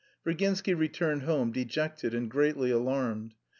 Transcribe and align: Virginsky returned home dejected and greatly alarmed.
Virginsky 0.25 0.73
returned 0.73 1.21
home 1.21 1.51
dejected 1.51 2.15
and 2.15 2.27
greatly 2.31 2.71
alarmed. 2.71 3.35